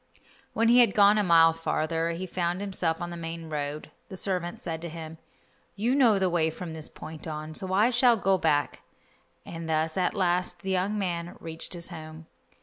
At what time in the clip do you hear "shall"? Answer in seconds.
7.91-8.17